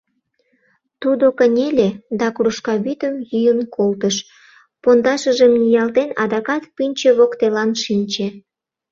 Тудо 1.01 1.25
кынеле 1.37 1.89
да 2.19 2.27
кружка 2.35 2.73
вӱдым 2.83 3.15
йӱын 3.31 3.59
колтыш, 3.75 4.15
пондашыжым 4.81 5.51
ниялтен, 5.61 6.09
адакат 6.23 6.63
пӱнчӧ 6.75 7.09
воктелан 7.17 7.71
шинче. 7.83 8.27